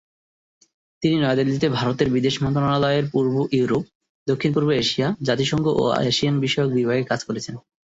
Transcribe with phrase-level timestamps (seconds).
[1.03, 3.83] তিনি নয়াদিল্লিতে ভারতের বিদেশ মন্ত্রণালয়ের পূর্ব ইউরোপ,
[4.27, 7.55] দক্ষিণ পূর্ব এশিয়া, জাতিসংঘ ও আসিয়ান বিষয়ক বিভাগে কাজ করেছেন।